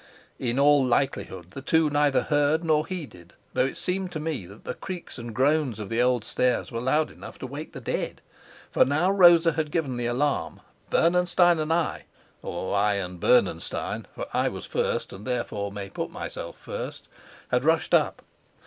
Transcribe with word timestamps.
In 0.39 0.57
all 0.57 0.83
likelihood 0.83 1.51
the 1.51 1.61
two 1.61 1.87
neither 1.91 2.23
heard 2.23 2.63
nor 2.63 2.87
heeded, 2.87 3.35
though 3.53 3.67
it 3.67 3.77
seemed 3.77 4.11
to 4.13 4.19
me 4.19 4.47
that 4.47 4.63
the 4.63 4.73
creaks 4.73 5.19
and 5.19 5.31
groans 5.31 5.77
of 5.77 5.89
the 5.89 6.01
old 6.01 6.25
stairs 6.25 6.71
were 6.71 6.81
loud 6.81 7.11
enough 7.11 7.37
to 7.37 7.45
wake 7.45 7.73
the 7.73 7.79
dead. 7.81 8.19
For 8.71 8.83
now 8.83 9.11
Rosa 9.11 9.51
had 9.51 9.69
given 9.69 9.97
the 9.97 10.07
alarm, 10.07 10.61
Bernenstein 10.89 11.59
and 11.59 11.71
I 11.71 12.05
or 12.41 12.75
I 12.75 12.95
and 12.95 13.19
Bernenstein 13.19 14.07
(for 14.15 14.25
I 14.33 14.47
was 14.49 14.65
first, 14.65 15.13
and, 15.13 15.23
therefore, 15.23 15.71
may 15.71 15.87
put 15.87 16.09
myself 16.09 16.57
first) 16.57 17.07
had 17.49 17.63
rushed 17.63 17.93
up. 17.93 18.23